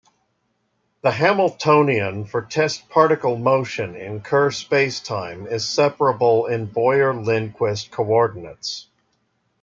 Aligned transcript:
The 1.03 1.11
Hamiltonian 1.11 2.25
for 2.25 2.41
test 2.41 2.89
particle 2.89 3.37
motion 3.37 3.95
in 3.95 4.21
Kerr 4.21 4.49
spacetime 4.49 5.45
is 5.45 5.67
separable 5.67 6.47
in 6.47 6.65
Boyer-Lindquist 6.65 7.91
coordinates. 7.91 8.87